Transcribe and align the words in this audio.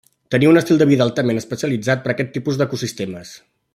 Tenia 0.35 0.51
un 0.53 0.57
estil 0.61 0.79
de 0.81 0.87
vida 0.91 1.05
altament 1.05 1.41
especialitzat 1.41 2.01
per 2.07 2.13
a 2.13 2.15
aquest 2.17 2.33
tipus 2.39 2.59
d'ecosistemes. 2.63 3.37